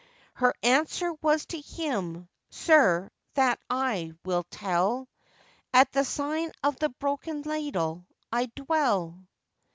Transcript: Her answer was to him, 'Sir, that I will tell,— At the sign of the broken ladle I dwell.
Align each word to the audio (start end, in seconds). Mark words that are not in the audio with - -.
Her 0.33 0.55
answer 0.63 1.13
was 1.21 1.45
to 1.45 1.61
him, 1.61 2.27
'Sir, 2.49 3.11
that 3.35 3.59
I 3.69 4.13
will 4.25 4.45
tell,— 4.49 5.07
At 5.75 5.91
the 5.91 6.03
sign 6.05 6.51
of 6.63 6.75
the 6.79 6.89
broken 6.89 7.43
ladle 7.43 8.07
I 8.31 8.47
dwell. 8.47 9.27